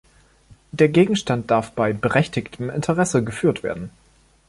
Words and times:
Der 0.71 0.89
Gegenstand 0.89 1.51
darf 1.51 1.73
bei 1.73 1.93
„berechtigtem 1.93 2.71
Interesse“ 2.71 3.23
geführt 3.23 3.61
werden. 3.61 3.91